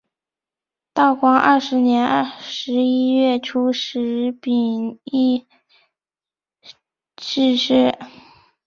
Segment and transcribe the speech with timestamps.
[0.95, 5.45] 道光二十年十一月初十丙寅
[7.19, 7.99] 逝世。